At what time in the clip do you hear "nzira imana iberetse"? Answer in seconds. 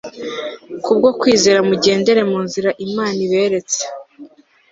2.45-3.81